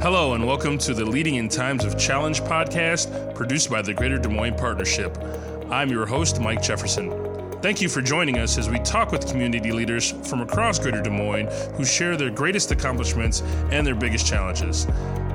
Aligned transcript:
Hello, 0.00 0.34
and 0.34 0.46
welcome 0.46 0.78
to 0.78 0.94
the 0.94 1.04
Leading 1.04 1.34
in 1.34 1.48
Times 1.48 1.84
of 1.84 1.98
Challenge 1.98 2.40
podcast 2.42 3.34
produced 3.34 3.68
by 3.68 3.82
the 3.82 3.92
Greater 3.92 4.16
Des 4.16 4.28
Moines 4.28 4.54
Partnership. 4.54 5.18
I'm 5.70 5.90
your 5.90 6.06
host, 6.06 6.40
Mike 6.40 6.62
Jefferson. 6.62 7.10
Thank 7.62 7.82
you 7.82 7.88
for 7.88 8.00
joining 8.00 8.38
us 8.38 8.58
as 8.58 8.70
we 8.70 8.78
talk 8.78 9.10
with 9.10 9.26
community 9.26 9.72
leaders 9.72 10.12
from 10.28 10.40
across 10.40 10.78
Greater 10.78 11.02
Des 11.02 11.10
Moines 11.10 11.48
who 11.76 11.84
share 11.84 12.16
their 12.16 12.30
greatest 12.30 12.70
accomplishments 12.70 13.42
and 13.72 13.84
their 13.84 13.96
biggest 13.96 14.24
challenges. 14.24 14.86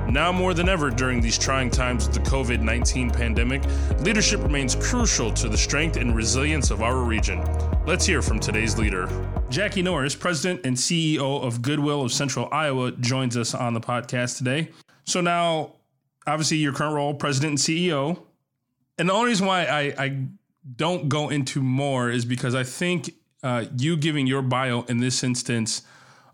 Now 0.08 0.30
more 0.30 0.54
than 0.54 0.68
ever 0.68 0.90
during 0.90 1.20
these 1.20 1.38
trying 1.38 1.70
times 1.70 2.06
of 2.06 2.14
the 2.14 2.20
COVID 2.20 2.60
19 2.60 3.10
pandemic, 3.10 3.62
leadership 4.00 4.40
remains 4.42 4.74
crucial 4.74 5.32
to 5.32 5.48
the 5.48 5.56
strength 5.56 5.96
and 5.96 6.14
resilience 6.14 6.70
of 6.70 6.82
our 6.82 6.98
region. 6.98 7.42
Let's 7.86 8.04
hear 8.04 8.22
from 8.22 8.38
today's 8.38 8.78
leader. 8.78 9.08
Jackie 9.48 9.82
Norris, 9.82 10.14
President 10.14 10.64
and 10.64 10.76
CEO 10.76 11.42
of 11.42 11.62
Goodwill 11.62 12.02
of 12.02 12.12
Central 12.12 12.48
Iowa, 12.52 12.92
joins 12.92 13.36
us 13.36 13.54
on 13.54 13.74
the 13.74 13.80
podcast 13.80 14.38
today. 14.38 14.70
So 15.04 15.20
now, 15.20 15.74
obviously, 16.26 16.58
your 16.58 16.72
current 16.72 16.94
role, 16.94 17.14
President 17.14 17.50
and 17.50 17.58
CEO. 17.58 18.22
And 18.98 19.08
the 19.08 19.12
only 19.12 19.28
reason 19.28 19.46
why 19.46 19.64
I, 19.64 19.94
I 19.98 20.26
don't 20.76 21.08
go 21.08 21.28
into 21.28 21.62
more 21.62 22.10
is 22.10 22.24
because 22.24 22.54
I 22.54 22.62
think 22.62 23.14
uh, 23.42 23.66
you 23.76 23.96
giving 23.96 24.26
your 24.26 24.42
bio 24.42 24.82
in 24.82 24.98
this 24.98 25.22
instance 25.22 25.82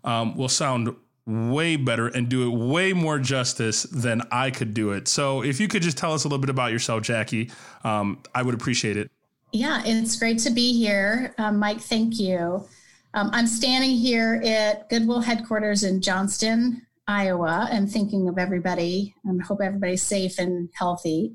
um, 0.03 0.35
will 0.35 0.49
sound 0.49 0.95
way 1.31 1.75
better 1.75 2.07
and 2.07 2.29
do 2.29 2.47
it 2.47 2.57
way 2.57 2.93
more 2.93 3.19
justice 3.19 3.83
than 3.83 4.21
I 4.31 4.51
could 4.51 4.73
do 4.73 4.91
it. 4.91 5.07
So 5.07 5.43
if 5.43 5.59
you 5.59 5.67
could 5.67 5.81
just 5.81 5.97
tell 5.97 6.13
us 6.13 6.23
a 6.23 6.27
little 6.27 6.41
bit 6.41 6.49
about 6.49 6.71
yourself, 6.71 7.03
Jackie, 7.03 7.51
um, 7.83 8.19
I 8.35 8.41
would 8.41 8.53
appreciate 8.53 8.97
it. 8.97 9.09
Yeah, 9.51 9.81
it's 9.85 10.17
great 10.17 10.39
to 10.39 10.49
be 10.49 10.77
here. 10.77 11.33
Um, 11.37 11.59
Mike, 11.59 11.81
thank 11.81 12.19
you. 12.19 12.65
Um, 13.13 13.29
I'm 13.33 13.47
standing 13.47 13.91
here 13.91 14.41
at 14.45 14.89
Goodwill 14.89 15.19
headquarters 15.19 15.83
in 15.83 16.01
Johnston, 16.01 16.85
Iowa, 17.07 17.67
and 17.71 17.91
thinking 17.91 18.29
of 18.29 18.37
everybody 18.37 19.13
and 19.25 19.41
hope 19.41 19.59
everybody's 19.61 20.03
safe 20.03 20.39
and 20.39 20.69
healthy. 20.73 21.33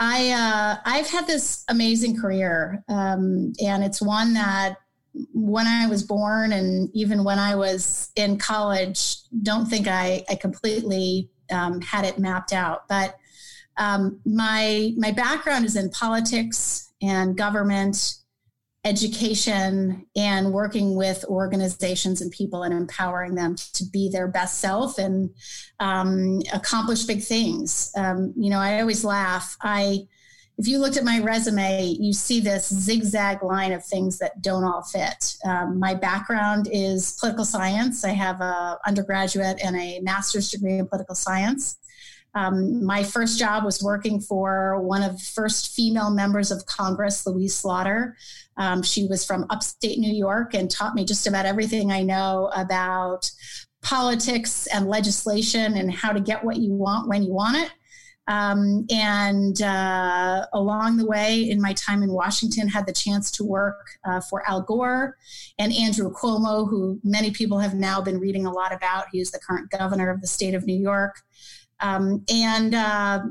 I 0.00 0.30
uh, 0.30 0.80
I've 0.84 1.08
had 1.08 1.26
this 1.26 1.64
amazing 1.68 2.20
career, 2.20 2.82
um, 2.88 3.52
and 3.62 3.84
it's 3.84 4.00
one 4.00 4.32
that 4.34 4.76
when 5.32 5.66
I 5.66 5.86
was 5.86 6.02
born 6.02 6.52
and 6.52 6.88
even 6.94 7.24
when 7.24 7.38
I 7.38 7.54
was 7.54 8.10
in 8.16 8.38
college, 8.38 9.16
don't 9.42 9.66
think 9.66 9.88
I, 9.88 10.24
I 10.28 10.36
completely 10.36 11.30
um, 11.50 11.80
had 11.80 12.04
it 12.04 12.18
mapped 12.18 12.52
out. 12.52 12.86
But 12.88 13.16
um, 13.76 14.20
my 14.24 14.92
my 14.96 15.10
background 15.10 15.64
is 15.64 15.76
in 15.76 15.90
politics 15.90 16.92
and 17.02 17.36
government 17.36 18.16
education 18.84 20.06
and 20.16 20.52
working 20.52 20.94
with 20.94 21.24
organizations 21.26 22.22
and 22.22 22.30
people 22.30 22.62
and 22.62 22.72
empowering 22.72 23.34
them 23.34 23.54
to 23.74 23.84
be 23.84 24.08
their 24.08 24.26
best 24.26 24.58
self 24.58 24.98
and 24.98 25.30
um, 25.80 26.40
accomplish 26.52 27.04
big 27.04 27.22
things. 27.22 27.92
Um, 27.96 28.32
you 28.36 28.48
know, 28.48 28.58
I 28.58 28.80
always 28.80 29.04
laugh. 29.04 29.56
I, 29.60 30.06
if 30.60 30.68
you 30.68 30.78
looked 30.78 30.98
at 30.98 31.04
my 31.04 31.20
resume, 31.20 31.96
you 31.98 32.12
see 32.12 32.38
this 32.38 32.68
zigzag 32.68 33.42
line 33.42 33.72
of 33.72 33.82
things 33.82 34.18
that 34.18 34.42
don't 34.42 34.62
all 34.62 34.82
fit. 34.82 35.38
Um, 35.42 35.78
my 35.78 35.94
background 35.94 36.68
is 36.70 37.16
political 37.18 37.46
science. 37.46 38.04
I 38.04 38.10
have 38.10 38.42
a 38.42 38.78
undergraduate 38.86 39.58
and 39.64 39.74
a 39.74 40.00
master's 40.00 40.50
degree 40.50 40.76
in 40.76 40.86
political 40.86 41.14
science. 41.14 41.78
Um, 42.34 42.84
my 42.84 43.02
first 43.02 43.38
job 43.38 43.64
was 43.64 43.82
working 43.82 44.20
for 44.20 44.78
one 44.82 45.02
of 45.02 45.12
the 45.12 45.24
first 45.24 45.74
female 45.74 46.10
members 46.10 46.50
of 46.50 46.66
Congress, 46.66 47.26
Louise 47.26 47.56
Slaughter. 47.56 48.18
Um, 48.58 48.82
she 48.82 49.06
was 49.06 49.24
from 49.24 49.46
upstate 49.48 49.98
New 49.98 50.12
York 50.12 50.52
and 50.52 50.70
taught 50.70 50.94
me 50.94 51.06
just 51.06 51.26
about 51.26 51.46
everything 51.46 51.90
I 51.90 52.02
know 52.02 52.50
about 52.54 53.30
politics 53.80 54.66
and 54.66 54.90
legislation 54.90 55.78
and 55.78 55.90
how 55.90 56.12
to 56.12 56.20
get 56.20 56.44
what 56.44 56.58
you 56.58 56.74
want 56.74 57.08
when 57.08 57.22
you 57.22 57.32
want 57.32 57.56
it. 57.56 57.72
Um, 58.30 58.86
and 58.90 59.60
uh, 59.60 60.46
along 60.52 60.98
the 60.98 61.04
way, 61.04 61.50
in 61.50 61.60
my 61.60 61.72
time 61.72 62.04
in 62.04 62.12
Washington, 62.12 62.68
had 62.68 62.86
the 62.86 62.92
chance 62.92 63.28
to 63.32 63.44
work 63.44 63.84
uh, 64.04 64.20
for 64.20 64.48
Al 64.48 64.62
Gore 64.62 65.16
and 65.58 65.72
Andrew 65.72 66.12
Cuomo, 66.12 66.70
who 66.70 67.00
many 67.02 67.32
people 67.32 67.58
have 67.58 67.74
now 67.74 68.00
been 68.00 68.20
reading 68.20 68.46
a 68.46 68.52
lot 68.52 68.72
about. 68.72 69.06
He 69.10 69.18
is 69.18 69.32
the 69.32 69.40
current 69.40 69.68
governor 69.70 70.10
of 70.10 70.20
the 70.20 70.28
state 70.28 70.54
of 70.54 70.64
New 70.64 70.78
York. 70.78 71.16
Um, 71.80 72.24
and 72.32 72.72
uh, 72.72 73.22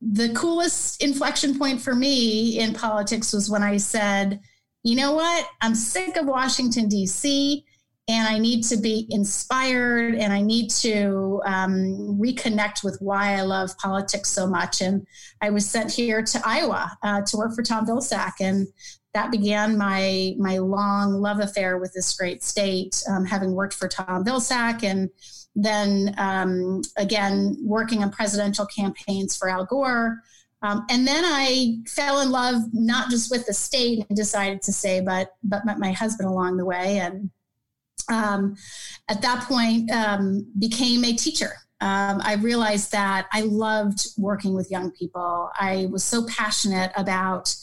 the 0.00 0.30
coolest 0.30 1.04
inflection 1.04 1.56
point 1.56 1.80
for 1.80 1.94
me 1.94 2.58
in 2.58 2.74
politics 2.74 3.32
was 3.32 3.48
when 3.48 3.62
I 3.62 3.76
said, 3.76 4.40
you 4.82 4.96
know 4.96 5.12
what? 5.12 5.46
I'm 5.60 5.76
sick 5.76 6.16
of 6.16 6.26
Washington, 6.26 6.88
D.C., 6.88 7.64
and 8.08 8.26
I 8.26 8.38
need 8.38 8.64
to 8.64 8.78
be 8.78 9.06
inspired 9.10 10.14
and 10.14 10.32
I 10.32 10.40
need 10.40 10.70
to 10.70 11.42
um, 11.44 12.18
reconnect 12.18 12.82
with 12.82 12.96
why 13.00 13.34
I 13.34 13.42
love 13.42 13.76
politics 13.76 14.30
so 14.30 14.46
much. 14.46 14.80
And 14.80 15.06
I 15.42 15.50
was 15.50 15.68
sent 15.68 15.92
here 15.92 16.22
to 16.22 16.42
Iowa 16.44 16.96
uh, 17.02 17.20
to 17.26 17.36
work 17.36 17.54
for 17.54 17.62
Tom 17.62 17.86
Vilsack. 17.86 18.32
And 18.40 18.66
that 19.12 19.30
began 19.30 19.76
my 19.76 20.34
my 20.38 20.56
long 20.58 21.20
love 21.20 21.40
affair 21.40 21.78
with 21.78 21.92
this 21.92 22.16
great 22.16 22.42
state, 22.42 23.02
um, 23.10 23.26
having 23.26 23.52
worked 23.52 23.74
for 23.74 23.88
Tom 23.88 24.24
Vilsack 24.24 24.82
and 24.82 25.10
then 25.54 26.14
um, 26.18 26.80
again 26.96 27.58
working 27.62 28.02
on 28.02 28.10
presidential 28.10 28.66
campaigns 28.66 29.36
for 29.36 29.50
Al 29.50 29.66
Gore. 29.66 30.22
Um, 30.62 30.86
and 30.90 31.06
then 31.06 31.24
I 31.24 31.76
fell 31.86 32.20
in 32.20 32.30
love 32.30 32.62
not 32.72 33.10
just 33.10 33.30
with 33.30 33.46
the 33.46 33.54
state 33.54 34.04
and 34.08 34.16
decided 34.16 34.62
to 34.62 34.72
say, 34.72 35.00
but 35.00 35.34
but 35.42 35.66
met 35.66 35.78
my 35.78 35.92
husband 35.92 36.28
along 36.28 36.56
the 36.56 36.64
way, 36.64 36.98
and 36.98 37.30
um, 38.08 38.56
at 39.08 39.22
that 39.22 39.44
point 39.44 39.90
um, 39.90 40.46
became 40.58 41.04
a 41.04 41.12
teacher. 41.12 41.52
Um, 41.80 42.20
I 42.24 42.34
realized 42.34 42.90
that 42.92 43.28
I 43.32 43.42
loved 43.42 44.06
working 44.16 44.54
with 44.54 44.70
young 44.70 44.90
people. 44.90 45.50
I 45.58 45.86
was 45.90 46.02
so 46.02 46.26
passionate 46.26 46.90
about 46.96 47.54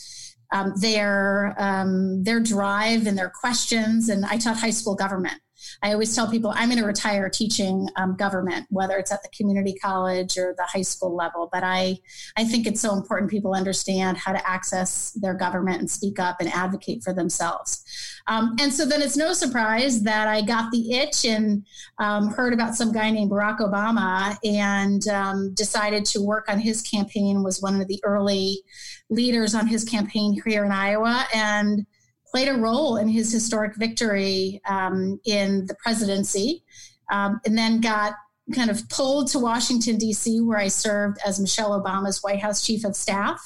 um, 0.53 0.73
their 0.79 1.53
um, 1.57 2.23
their 2.23 2.39
drive 2.39 3.07
and 3.07 3.17
their 3.17 3.29
questions, 3.29 4.09
and 4.09 4.25
I 4.25 4.38
taught 4.38 4.57
high 4.57 4.69
school 4.69 4.95
government. 4.95 5.41
I 5.81 5.94
always 5.94 6.16
tell 6.16 6.30
people 6.30 6.52
I'm 6.56 6.70
going 6.70 6.80
to 6.80 6.86
retire 6.86 7.30
teaching 7.30 7.88
um, 7.96 8.16
government, 8.16 8.68
whether 8.70 8.98
it's 8.98 9.12
at 9.12 9.24
the 9.24 9.30
community 9.30 9.74
college 9.74 10.38
or 10.38 10.53
the 10.58 10.64
high 10.64 10.81
school 10.81 11.16
level. 11.16 11.50
But 11.52 11.64
I, 11.64 12.00
I 12.38 12.46
think 12.46 12.68
it's 12.68 12.81
so 12.81 12.94
important 12.94 13.31
people 13.31 13.53
understand 13.53 14.18
how 14.18 14.34
to 14.34 14.50
access 14.50 15.12
their 15.12 15.34
government 15.34 15.80
and 15.80 15.90
speak 15.90 16.20
up 16.20 16.38
and 16.40 16.50
advocate 16.50 17.04
for 17.04 17.14
themselves. 17.14 17.84
Um, 18.28 18.56
and 18.59 18.74
so 18.74 18.86
then 18.86 19.02
it's 19.02 19.18
no 19.18 19.34
surprise 19.34 20.02
that 20.04 20.28
I 20.28 20.42
got 20.42 20.72
the 20.72 20.94
itch 20.94 21.25
and 21.25 21.66
um, 22.00 22.30
heard 22.30 22.54
about 22.54 22.75
some 22.75 22.92
guy 22.92 23.12
named 23.12 23.31
Barack 23.31 23.59
Obama 23.59 24.38
and 24.44 25.08
um, 25.08 25.54
decided 25.54 26.06
to 26.06 26.22
work 26.22 26.50
on 26.50 26.59
his 26.59 26.81
campaign. 26.81 27.44
Was 27.44 27.62
one 27.62 27.80
of 27.80 27.88
the 27.88 28.00
early 28.04 28.62
leaders 29.09 29.54
on 29.54 29.68
his 29.68 29.84
campaign 29.84 30.42
here 30.46 30.66
in 30.66 30.72
Iowa 30.72 31.25
and 31.34 31.86
played 32.35 32.50
a 32.50 32.53
role 32.53 32.97
in 32.97 33.07
his 33.07 33.31
historic 33.31 33.78
victory 33.78 34.62
um, 34.68 35.18
in 35.23 35.66
the 35.68 35.75
presidency, 35.75 36.66
um, 37.09 37.40
and 37.46 37.57
then 37.57 37.79
got 37.79 38.12
kind 38.53 38.69
of 38.69 38.90
pulled 38.90 39.29
to 39.29 39.40
Washington, 39.40 39.97
D.C., 39.97 40.41
where 40.41 40.57
I 40.57 40.68
served 40.68 41.18
as 41.25 41.40
Michelle 41.40 41.81
Obama's 41.81 42.22
White 42.22 42.41
House 42.41 42.62
chief 42.62 42.84
of 42.84 42.94
staff 42.94 43.40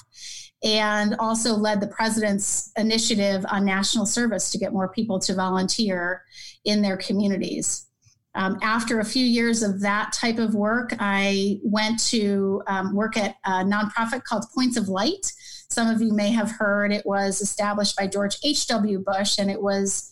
and 0.64 1.16
also 1.20 1.54
led 1.54 1.82
the 1.82 1.88
president's 1.88 2.72
initiative 2.78 3.46
on 3.52 3.64
national 3.64 4.08
service 4.08 4.50
to 4.50 4.58
get 4.58 4.74
more 4.74 4.90
people 4.90 5.20
to 5.20 5.36
volunteer 5.36 6.24
in 6.66 6.82
their 6.82 6.98
communities. 6.98 7.86
Um, 8.34 8.58
after 8.64 9.00
a 9.00 9.06
few 9.06 9.24
years 9.24 9.62
of 9.62 9.82
that 9.82 10.14
type 10.14 10.40
of 10.40 10.56
work, 10.56 10.96
I 11.00 11.60
went 11.64 12.00
to 12.08 12.64
um, 12.66 12.96
work 12.96 13.18
at 13.18 13.36
a 13.46 13.64
nonprofit 13.64 14.24
called 14.24 14.46
Points 14.56 14.78
of 14.78 14.90
Light, 14.90 15.32
some 15.70 15.88
of 15.88 16.02
you 16.02 16.14
may 16.14 16.32
have 16.32 16.52
heard 16.52 16.92
it 16.92 17.06
was 17.06 17.42
established 17.42 17.96
by 17.96 18.08
George 18.08 18.38
H.W. 18.44 19.04
Bush 19.06 19.38
and 19.38 19.52
it 19.52 19.62
was 19.62 20.12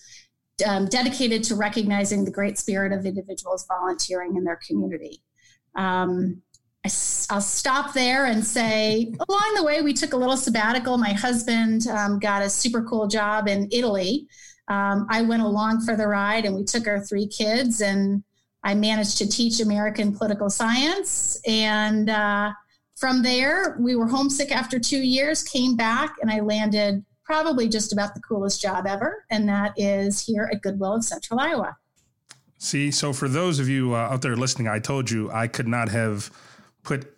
um, 0.65 0.85
dedicated 0.85 1.43
to 1.45 1.55
recognizing 1.55 2.25
the 2.25 2.31
great 2.31 2.57
spirit 2.57 2.91
of 2.91 3.05
individuals 3.05 3.65
volunteering 3.67 4.35
in 4.35 4.43
their 4.43 4.59
community. 4.67 5.23
Um, 5.75 6.41
I, 6.85 6.89
will 7.33 7.41
stop 7.41 7.93
there 7.93 8.25
and 8.25 8.45
say, 8.45 9.13
along 9.27 9.53
the 9.55 9.63
way, 9.63 9.81
we 9.81 9.93
took 9.93 10.13
a 10.13 10.17
little 10.17 10.37
sabbatical. 10.37 10.97
My 10.97 11.13
husband 11.13 11.87
um, 11.87 12.19
got 12.19 12.41
a 12.41 12.49
super 12.49 12.83
cool 12.83 13.07
job 13.07 13.47
in 13.47 13.67
Italy. 13.71 14.27
Um, 14.67 15.07
I 15.09 15.21
went 15.21 15.43
along 15.43 15.81
for 15.81 15.95
the 15.95 16.07
ride 16.07 16.45
and 16.45 16.55
we 16.55 16.63
took 16.63 16.87
our 16.87 16.99
three 16.99 17.27
kids 17.27 17.81
and 17.81 18.23
I 18.63 18.73
managed 18.75 19.17
to 19.19 19.29
teach 19.29 19.59
American 19.59 20.15
political 20.15 20.49
science 20.49 21.39
and 21.47 22.09
uh, 22.09 22.51
from 22.97 23.21
there, 23.21 23.77
we 23.79 23.95
were 23.95 24.07
homesick 24.07 24.51
after 24.51 24.79
two 24.79 24.97
years, 24.97 25.43
came 25.43 25.75
back, 25.75 26.15
and 26.19 26.31
I 26.31 26.39
landed 26.39 27.05
probably 27.23 27.69
just 27.69 27.93
about 27.93 28.15
the 28.15 28.21
coolest 28.21 28.59
job 28.59 28.87
ever, 28.87 29.23
and 29.29 29.47
that 29.47 29.73
is 29.77 30.25
here 30.25 30.49
at 30.51 30.63
Goodwill 30.63 30.95
of 30.95 31.03
Central 31.03 31.39
Iowa. 31.39 31.77
See, 32.57 32.89
so 32.89 33.13
for 33.13 33.29
those 33.29 33.59
of 33.59 33.69
you 33.69 33.93
uh, 33.93 33.99
out 33.99 34.23
there 34.23 34.35
listening, 34.35 34.67
I 34.67 34.79
told 34.79 35.11
you 35.11 35.29
I 35.31 35.47
could 35.47 35.67
not 35.67 35.89
have 35.89 36.31
put, 36.81 37.13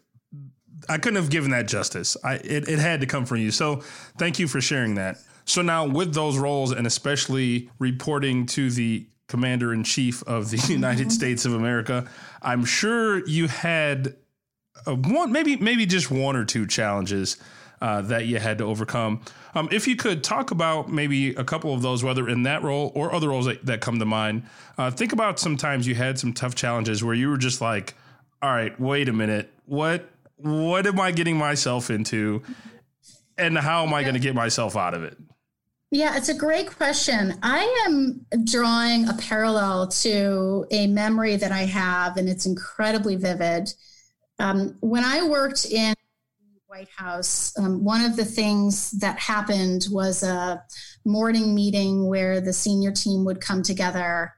I 0.90 0.98
couldn't 0.98 1.16
have 1.16 1.30
given 1.30 1.52
that 1.52 1.70
justice. 1.70 2.18
I 2.26 2.34
it, 2.36 2.68
it 2.68 2.80
had 2.80 3.00
to 3.00 3.08
come 3.08 3.26
from 3.26 3.38
you. 3.38 3.52
So 3.52 3.78
thank 4.18 4.38
you 4.38 4.50
for 4.50 4.60
sharing 4.60 4.96
that. 4.96 5.18
So 5.46 5.62
now 5.62 5.88
with 5.88 6.14
those 6.14 6.38
roles 6.38 6.74
and 6.74 6.86
especially 6.86 7.70
reporting 7.80 8.48
to 8.48 8.70
the 8.70 9.08
commander 9.30 9.74
in 9.74 9.86
chief 9.86 10.24
of 10.24 10.52
the 10.52 10.58
United 10.74 11.04
mm-hmm. 11.04 11.10
States 11.12 11.46
of 11.46 11.54
America. 11.54 12.10
I'm 12.42 12.66
sure 12.66 13.26
you 13.26 13.48
had 13.48 14.16
a 14.86 14.96
one, 14.96 15.32
maybe 15.32 15.56
maybe 15.58 15.86
just 15.86 16.12
one 16.12 16.36
or 16.36 16.46
two 16.46 16.68
challenges 16.68 17.38
uh, 17.82 18.02
that 18.02 18.26
you 18.26 18.40
had 18.40 18.58
to 18.58 18.66
overcome. 18.66 19.22
Um, 19.56 19.70
if 19.72 19.88
you 19.88 19.96
could 19.96 20.24
talk 20.24 20.52
about 20.52 20.90
maybe 20.90 21.34
a 21.36 21.44
couple 21.44 21.74
of 21.74 21.82
those, 21.82 22.04
whether 22.04 22.28
in 22.30 22.44
that 22.44 22.62
role 22.62 22.92
or 22.94 23.14
other 23.14 23.30
roles 23.30 23.46
that, 23.46 23.66
that 23.66 23.82
come 23.82 24.00
to 24.00 24.06
mind, 24.06 24.44
uh, 24.78 24.92
think 24.92 25.14
about 25.14 25.40
sometimes 25.40 25.88
you 25.88 25.96
had 25.96 26.20
some 26.20 26.34
tough 26.34 26.56
challenges 26.56 27.04
where 27.04 27.16
you 27.16 27.30
were 27.30 27.38
just 27.38 27.62
like, 27.62 27.96
all 28.42 28.52
right, 28.52 28.80
wait 28.80 29.10
a 29.10 29.14
minute, 29.14 29.52
what 29.66 30.10
what 30.38 30.88
am 30.88 31.00
I 31.00 31.12
getting 31.12 31.38
myself 31.38 31.90
into, 31.90 32.42
and 33.38 33.58
how 33.58 33.86
am 33.86 33.94
I 33.94 34.04
going 34.04 34.14
to 34.14 34.20
get 34.20 34.36
myself 34.36 34.78
out 34.78 34.94
of 34.94 35.04
it? 35.04 35.18
Yeah, 35.92 36.16
it's 36.16 36.30
a 36.30 36.36
great 36.36 36.70
question. 36.70 37.40
I 37.42 37.84
am 37.88 38.26
drawing 38.44 39.10
a 39.10 39.14
parallel 39.14 39.88
to 39.88 40.68
a 40.70 40.86
memory 40.86 41.36
that 41.36 41.52
I 41.52 41.64
have, 41.64 42.16
and 42.18 42.30
it's 42.30 42.46
incredibly 42.46 43.16
vivid. 43.16 43.74
Um, 44.40 44.78
when 44.80 45.04
I 45.04 45.28
worked 45.28 45.66
in 45.66 45.94
White 46.68 46.90
House, 46.96 47.58
um, 47.58 47.84
one 47.84 48.04
of 48.06 48.16
the 48.16 48.26
things 48.26 48.92
that 49.00 49.20
happened 49.20 49.88
was 49.92 50.24
a 50.24 50.64
morning 51.06 51.54
meeting 51.54 52.08
where 52.08 52.40
the 52.40 52.54
senior 52.54 52.92
team 52.92 53.26
would 53.26 53.42
come 53.42 53.62
together 53.62 54.34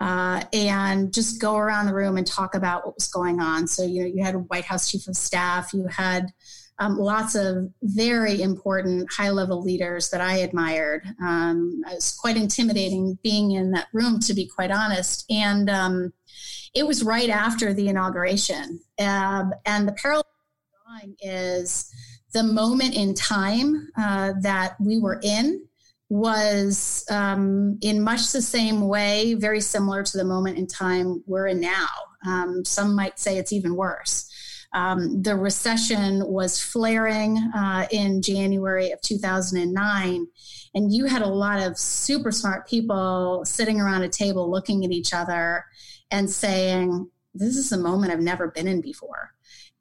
uh, 0.00 0.42
and 0.52 1.14
just 1.14 1.40
go 1.40 1.56
around 1.56 1.86
the 1.86 1.94
room 1.94 2.16
and 2.16 2.26
talk 2.26 2.54
about 2.54 2.84
what 2.84 2.96
was 2.96 3.08
going 3.08 3.40
on. 3.40 3.66
So, 3.66 3.82
you 3.84 4.00
know, 4.00 4.06
you 4.06 4.24
had 4.24 4.34
a 4.34 4.40
White 4.40 4.64
House 4.64 4.90
chief 4.90 5.06
of 5.06 5.16
staff, 5.16 5.72
you 5.72 5.86
had 5.86 6.32
um, 6.78 6.98
lots 6.98 7.34
of 7.34 7.70
very 7.82 8.42
important 8.42 9.10
high 9.10 9.30
level 9.30 9.62
leaders 9.62 10.10
that 10.10 10.20
I 10.20 10.38
admired. 10.38 11.06
Um, 11.22 11.80
it 11.86 11.94
was 11.94 12.14
quite 12.14 12.36
intimidating 12.36 13.18
being 13.22 13.52
in 13.52 13.70
that 13.70 13.86
room, 13.92 14.20
to 14.20 14.34
be 14.34 14.46
quite 14.46 14.70
honest. 14.70 15.24
And 15.30 15.70
um, 15.70 16.12
it 16.76 16.86
was 16.86 17.02
right 17.02 17.30
after 17.30 17.72
the 17.72 17.88
inauguration. 17.88 18.78
Um, 19.00 19.54
and 19.64 19.88
the 19.88 19.92
parallel 19.92 20.26
drawing 20.86 21.16
is 21.20 21.90
the 22.34 22.42
moment 22.42 22.94
in 22.94 23.14
time 23.14 23.88
uh, 23.98 24.34
that 24.42 24.76
we 24.78 24.98
were 24.98 25.18
in 25.22 25.66
was 26.10 27.04
um, 27.10 27.78
in 27.80 28.00
much 28.00 28.30
the 28.30 28.42
same 28.42 28.86
way, 28.86 29.34
very 29.34 29.60
similar 29.60 30.02
to 30.02 30.18
the 30.18 30.24
moment 30.24 30.58
in 30.58 30.66
time 30.66 31.24
we're 31.26 31.48
in 31.48 31.60
now. 31.60 31.88
Um, 32.26 32.64
some 32.64 32.94
might 32.94 33.18
say 33.18 33.38
it's 33.38 33.52
even 33.52 33.74
worse. 33.74 34.30
Um, 34.76 35.22
the 35.22 35.34
recession 35.34 36.22
was 36.26 36.62
flaring 36.62 37.38
uh, 37.56 37.86
in 37.90 38.20
January 38.20 38.90
of 38.90 39.00
2009, 39.00 40.26
and 40.74 40.92
you 40.92 41.06
had 41.06 41.22
a 41.22 41.26
lot 41.26 41.60
of 41.60 41.78
super 41.78 42.30
smart 42.30 42.68
people 42.68 43.42
sitting 43.46 43.80
around 43.80 44.02
a 44.02 44.08
table 44.08 44.50
looking 44.50 44.84
at 44.84 44.90
each 44.90 45.14
other 45.14 45.64
and 46.10 46.28
saying, 46.28 47.10
This 47.34 47.56
is 47.56 47.72
a 47.72 47.78
moment 47.78 48.12
I've 48.12 48.20
never 48.20 48.48
been 48.48 48.68
in 48.68 48.82
before 48.82 49.32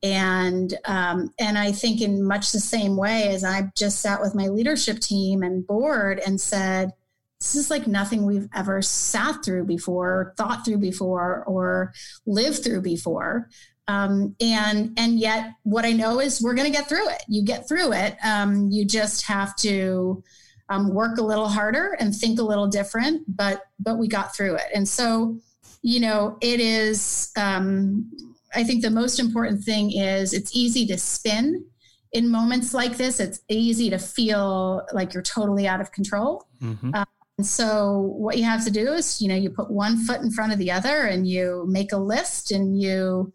and 0.02 0.78
um, 0.86 1.34
and 1.40 1.58
I 1.58 1.72
think 1.72 2.02
in 2.02 2.24
much 2.24 2.52
the 2.52 2.60
same 2.60 2.96
way 2.96 3.30
as 3.30 3.44
I 3.44 3.72
just 3.76 4.00
sat 4.00 4.22
with 4.22 4.36
my 4.36 4.48
leadership 4.48 5.00
team 5.00 5.42
and 5.42 5.66
board 5.66 6.22
and 6.26 6.40
said, 6.40 6.94
this 7.40 7.56
is 7.56 7.70
like 7.70 7.86
nothing 7.86 8.26
we've 8.26 8.48
ever 8.56 8.82
sat 8.82 9.44
through 9.44 9.66
before, 9.66 10.34
thought 10.38 10.66
through 10.66 10.78
before, 10.78 11.44
or 11.46 11.94
lived 12.26 12.64
through 12.64 12.82
before. 12.82 13.50
Um, 13.88 14.36
and 14.42 14.92
and 14.98 15.20
yet, 15.20 15.52
what 15.64 15.86
I 15.86 15.92
know 15.92 16.20
is 16.20 16.42
we're 16.42 16.56
going 16.56 16.72
to 16.72 16.76
get 16.76 16.90
through 16.90 17.10
it. 17.10 17.24
You 17.28 17.44
get 17.44 17.68
through 17.68 17.94
it. 17.94 18.18
Um, 18.24 18.70
you 18.72 18.86
just 18.86 19.26
have 19.28 19.56
to 19.58 20.24
um, 20.70 20.94
work 20.94 21.20
a 21.20 21.24
little 21.24 21.48
harder 21.48 21.96
and 22.00 22.16
think 22.16 22.40
a 22.40 22.44
little 22.44 22.68
different. 22.68 23.24
But 23.28 23.64
but 23.80 23.98
we 23.98 24.08
got 24.08 24.36
through 24.36 24.56
it. 24.56 24.68
And 24.74 24.88
so, 24.88 25.38
you 25.82 26.00
know, 26.00 26.38
it 26.42 26.60
is 26.60 27.32
um, 27.38 28.12
I 28.56 28.64
think 28.64 28.82
the 28.82 28.90
most 28.90 29.20
important 29.20 29.64
thing 29.64 29.92
is 29.92 30.34
it's 30.34 30.56
easy 30.56 30.86
to 30.88 30.98
spin 30.98 31.66
in 32.14 32.30
moments 32.30 32.74
like 32.74 32.98
this. 32.98 33.20
It's 33.20 33.42
easy 33.50 33.90
to 33.90 34.00
feel 34.00 34.88
like 34.94 35.14
you're 35.14 35.22
totally 35.22 35.68
out 35.68 35.82
of 35.82 35.92
control. 35.92 36.48
Mm-hmm. 36.62 36.96
Um, 36.96 37.06
so 37.42 38.00
what 38.00 38.38
you 38.38 38.46
have 38.46 38.64
to 38.64 38.72
do 38.72 38.94
is, 38.94 39.22
you 39.22 39.28
know, 39.28 39.36
you 39.36 39.50
put 39.50 39.70
one 39.70 39.98
foot 39.98 40.22
in 40.22 40.32
front 40.32 40.54
of 40.54 40.58
the 40.58 40.72
other 40.72 41.02
and 41.08 41.28
you 41.28 41.66
make 41.68 41.92
a 41.92 41.98
list 41.98 42.52
and 42.52 42.82
you, 42.82 43.34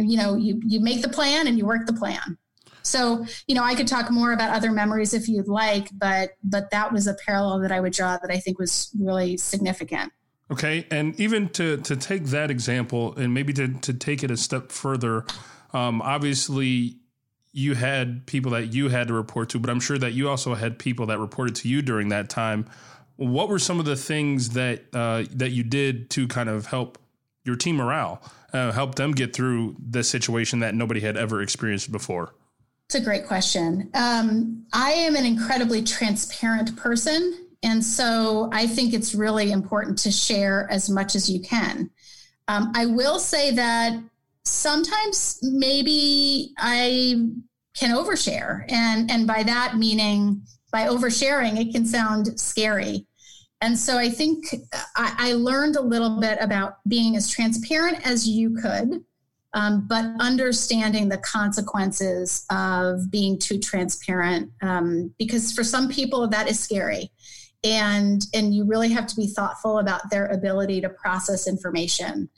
you 0.00 0.16
know, 0.16 0.36
you, 0.36 0.60
you 0.64 0.80
make 0.80 1.02
the 1.02 1.08
plan 1.08 1.46
and 1.46 1.58
you 1.58 1.66
work 1.66 1.86
the 1.86 1.92
plan. 1.92 2.38
So, 2.82 3.26
you 3.46 3.54
know, 3.54 3.62
I 3.62 3.74
could 3.74 3.86
talk 3.86 4.10
more 4.10 4.32
about 4.32 4.50
other 4.50 4.72
memories 4.72 5.12
if 5.12 5.28
you'd 5.28 5.48
like, 5.48 5.88
but, 5.92 6.30
but 6.42 6.70
that 6.70 6.92
was 6.92 7.06
a 7.06 7.14
parallel 7.14 7.60
that 7.60 7.72
I 7.72 7.80
would 7.80 7.92
draw 7.92 8.16
that 8.16 8.30
I 8.30 8.38
think 8.38 8.58
was 8.58 8.90
really 8.98 9.36
significant. 9.36 10.12
Okay, 10.50 10.84
and 10.90 11.18
even 11.20 11.48
to 11.50 11.76
to 11.76 11.94
take 11.94 12.24
that 12.26 12.50
example 12.50 13.14
and 13.16 13.32
maybe 13.32 13.52
to 13.52 13.68
to 13.68 13.94
take 13.94 14.24
it 14.24 14.32
a 14.32 14.36
step 14.36 14.72
further, 14.72 15.24
um, 15.72 16.02
obviously 16.02 16.96
you 17.52 17.74
had 17.74 18.26
people 18.26 18.50
that 18.52 18.72
you 18.74 18.88
had 18.88 19.08
to 19.08 19.14
report 19.14 19.48
to, 19.50 19.60
but 19.60 19.70
I'm 19.70 19.80
sure 19.80 19.98
that 19.98 20.12
you 20.12 20.28
also 20.28 20.54
had 20.54 20.78
people 20.78 21.06
that 21.06 21.18
reported 21.18 21.54
to 21.56 21.68
you 21.68 21.82
during 21.82 22.08
that 22.08 22.28
time. 22.30 22.66
What 23.16 23.48
were 23.48 23.58
some 23.58 23.78
of 23.78 23.86
the 23.86 23.96
things 23.96 24.50
that 24.50 24.86
uh, 24.92 25.24
that 25.34 25.50
you 25.50 25.62
did 25.62 26.10
to 26.10 26.26
kind 26.26 26.48
of 26.48 26.66
help 26.66 26.98
your 27.44 27.56
team 27.56 27.76
morale, 27.76 28.22
uh, 28.52 28.72
help 28.72 28.94
them 28.96 29.12
get 29.12 29.34
through 29.34 29.76
the 29.78 30.02
situation 30.02 30.60
that 30.60 30.74
nobody 30.74 31.00
had 31.00 31.16
ever 31.16 31.42
experienced 31.42 31.92
before? 31.92 32.34
It's 32.86 32.94
a 32.96 33.00
great 33.00 33.26
question. 33.26 33.90
Um, 33.94 34.66
I 34.72 34.90
am 34.92 35.14
an 35.14 35.24
incredibly 35.24 35.82
transparent 35.82 36.76
person 36.76 37.46
and 37.62 37.84
so 37.84 38.48
I 38.52 38.66
think 38.66 38.94
it's 38.94 39.14
really 39.14 39.52
important 39.52 39.98
to 39.98 40.10
share 40.10 40.66
as 40.70 40.88
much 40.88 41.14
as 41.14 41.28
you 41.28 41.40
can. 41.40 41.90
Um, 42.48 42.72
I 42.74 42.86
will 42.86 43.18
say 43.18 43.54
that 43.54 44.00
sometimes 44.44 45.38
maybe 45.42 46.54
I 46.58 47.28
can 47.76 47.94
overshare. 47.94 48.64
And, 48.70 49.10
and 49.10 49.26
by 49.26 49.42
that 49.42 49.76
meaning, 49.76 50.42
by 50.72 50.86
oversharing, 50.86 51.60
it 51.60 51.72
can 51.72 51.84
sound 51.84 52.40
scary. 52.40 53.06
And 53.60 53.78
so 53.78 53.98
I 53.98 54.08
think 54.08 54.46
I, 54.96 55.14
I 55.18 55.32
learned 55.34 55.76
a 55.76 55.82
little 55.82 56.18
bit 56.18 56.38
about 56.40 56.78
being 56.88 57.16
as 57.16 57.28
transparent 57.28 58.06
as 58.06 58.26
you 58.26 58.56
could, 58.56 59.04
um, 59.52 59.86
but 59.86 60.06
understanding 60.18 61.08
the 61.08 61.18
consequences 61.18 62.46
of 62.50 63.10
being 63.10 63.38
too 63.38 63.58
transparent. 63.58 64.50
Um, 64.62 65.14
because 65.18 65.52
for 65.52 65.62
some 65.62 65.88
people, 65.88 66.26
that 66.28 66.48
is 66.48 66.58
scary 66.58 67.10
and 67.64 68.26
and 68.32 68.54
you 68.54 68.64
really 68.64 68.88
have 68.88 69.06
to 69.06 69.16
be 69.16 69.26
thoughtful 69.26 69.78
about 69.78 70.10
their 70.10 70.26
ability 70.26 70.80
to 70.80 70.88
process 70.88 71.46
information 71.46 72.28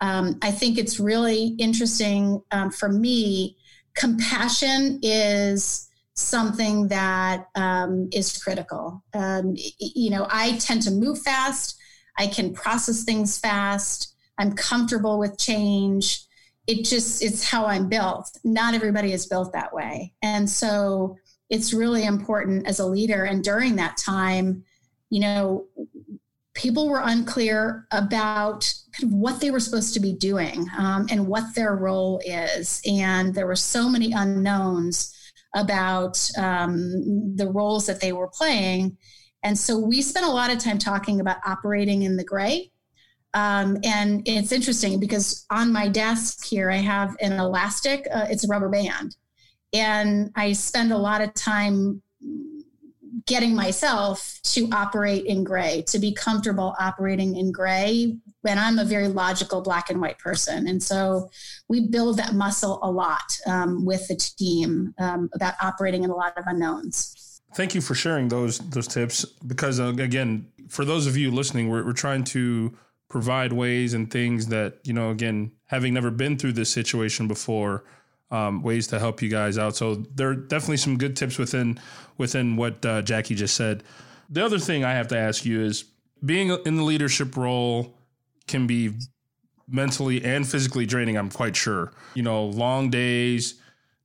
um, 0.00 0.38
i 0.42 0.50
think 0.50 0.78
it's 0.78 1.00
really 1.00 1.56
interesting 1.58 2.40
um, 2.52 2.70
for 2.70 2.88
me 2.88 3.56
compassion 3.94 5.00
is 5.02 5.87
something 6.18 6.88
that 6.88 7.46
um, 7.54 8.08
is 8.12 8.42
critical. 8.42 9.02
Um, 9.14 9.54
you 9.78 10.10
know 10.10 10.26
i 10.30 10.56
tend 10.58 10.82
to 10.82 10.90
move 10.90 11.20
fast. 11.22 11.76
I 12.18 12.26
can 12.26 12.52
process 12.52 13.04
things 13.04 13.38
fast. 13.38 14.14
I'm 14.38 14.52
comfortable 14.52 15.18
with 15.18 15.38
change. 15.38 16.24
It 16.66 16.84
just 16.84 17.22
it's 17.22 17.44
how 17.44 17.66
i'm 17.66 17.88
built. 17.88 18.28
Not 18.44 18.74
everybody 18.74 19.12
is 19.12 19.26
built 19.26 19.52
that 19.52 19.72
way. 19.72 20.12
And 20.22 20.48
so 20.48 21.16
it's 21.50 21.72
really 21.72 22.04
important 22.04 22.66
as 22.66 22.78
a 22.78 22.86
leader 22.86 23.24
and 23.24 23.42
during 23.42 23.76
that 23.76 23.96
time 23.96 24.64
you 25.10 25.20
know, 25.20 25.66
people 26.54 26.88
were 26.88 27.02
unclear 27.04 27.86
about 27.92 28.72
kind 28.92 29.12
of 29.12 29.18
what 29.18 29.40
they 29.40 29.50
were 29.50 29.60
supposed 29.60 29.94
to 29.94 30.00
be 30.00 30.12
doing 30.12 30.66
um, 30.76 31.06
and 31.10 31.26
what 31.26 31.54
their 31.54 31.76
role 31.76 32.20
is. 32.24 32.82
And 32.86 33.34
there 33.34 33.46
were 33.46 33.56
so 33.56 33.88
many 33.88 34.12
unknowns 34.12 35.14
about 35.54 36.30
um, 36.38 37.36
the 37.36 37.50
roles 37.50 37.86
that 37.86 38.00
they 38.00 38.12
were 38.12 38.28
playing. 38.28 38.96
And 39.42 39.58
so 39.58 39.78
we 39.78 40.02
spent 40.02 40.26
a 40.26 40.30
lot 40.30 40.50
of 40.50 40.58
time 40.58 40.78
talking 40.78 41.20
about 41.20 41.38
operating 41.46 42.02
in 42.02 42.16
the 42.16 42.24
gray. 42.24 42.70
Um, 43.34 43.78
and 43.84 44.26
it's 44.26 44.52
interesting 44.52 44.98
because 44.98 45.46
on 45.50 45.72
my 45.72 45.88
desk 45.88 46.44
here, 46.44 46.70
I 46.70 46.78
have 46.78 47.16
an 47.20 47.32
elastic, 47.34 48.06
uh, 48.12 48.26
it's 48.28 48.44
a 48.44 48.48
rubber 48.48 48.68
band. 48.68 49.16
And 49.72 50.30
I 50.34 50.52
spend 50.52 50.92
a 50.92 50.98
lot 50.98 51.20
of 51.20 51.34
time 51.34 52.02
getting 53.26 53.54
myself 53.54 54.40
to 54.42 54.68
operate 54.72 55.26
in 55.26 55.44
gray, 55.44 55.84
to 55.88 55.98
be 55.98 56.12
comfortable 56.12 56.74
operating 56.80 57.36
in 57.36 57.52
gray 57.52 58.16
when 58.48 58.58
I'm 58.58 58.78
a 58.78 58.84
very 58.84 59.08
logical 59.08 59.60
black 59.60 59.90
and 59.90 60.00
white 60.00 60.18
person. 60.18 60.66
And 60.66 60.82
so 60.82 61.30
we 61.68 61.86
build 61.86 62.16
that 62.16 62.32
muscle 62.34 62.78
a 62.82 62.90
lot 62.90 63.38
um, 63.46 63.84
with 63.84 64.08
the 64.08 64.16
team 64.16 64.94
um, 64.98 65.28
about 65.34 65.54
operating 65.62 66.02
in 66.02 66.10
a 66.10 66.14
lot 66.14 66.36
of 66.38 66.44
unknowns. 66.46 67.40
Thank 67.54 67.74
you 67.74 67.80
for 67.80 67.94
sharing 67.94 68.28
those 68.28 68.58
those 68.70 68.86
tips 68.86 69.24
because 69.24 69.80
uh, 69.80 69.88
again, 69.98 70.48
for 70.68 70.84
those 70.84 71.06
of 71.06 71.16
you 71.16 71.30
listening, 71.30 71.68
we're, 71.68 71.84
we're 71.84 71.92
trying 71.92 72.24
to 72.24 72.76
provide 73.08 73.52
ways 73.52 73.94
and 73.94 74.10
things 74.10 74.48
that 74.48 74.80
you 74.84 74.92
know 74.92 75.10
again 75.10 75.52
having 75.66 75.94
never 75.94 76.10
been 76.10 76.36
through 76.36 76.52
this 76.52 76.70
situation 76.70 77.26
before 77.26 77.84
um, 78.30 78.62
ways 78.62 78.86
to 78.88 78.98
help 78.98 79.22
you 79.22 79.30
guys 79.30 79.56
out. 79.56 79.76
So 79.76 79.94
there 79.94 80.28
are 80.28 80.34
definitely 80.34 80.76
some 80.76 80.98
good 80.98 81.16
tips 81.16 81.38
within 81.38 81.80
within 82.18 82.56
what 82.56 82.84
uh, 82.84 83.00
Jackie 83.02 83.34
just 83.34 83.56
said. 83.56 83.82
The 84.28 84.44
other 84.44 84.58
thing 84.58 84.84
I 84.84 84.92
have 84.92 85.08
to 85.08 85.18
ask 85.18 85.46
you 85.46 85.62
is 85.62 85.84
being 86.24 86.50
in 86.66 86.76
the 86.76 86.82
leadership 86.82 87.34
role 87.36 87.97
can 88.48 88.66
be 88.66 88.94
mentally 89.68 90.24
and 90.24 90.48
physically 90.48 90.86
draining, 90.86 91.16
I'm 91.16 91.30
quite 91.30 91.54
sure. 91.54 91.92
You 92.14 92.22
know, 92.22 92.46
long 92.46 92.90
days, 92.90 93.60